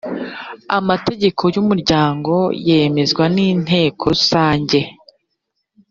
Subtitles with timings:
[0.77, 2.33] amategeko y umuryango
[2.67, 4.79] yemezwa n inteko rusange